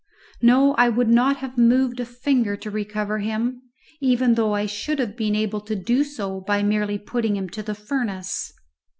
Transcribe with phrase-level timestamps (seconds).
[0.41, 3.61] No, I would not have moved a finger to recover him,
[4.01, 7.61] even though I should have been able to do so by merely putting him to
[7.61, 8.51] the furnace.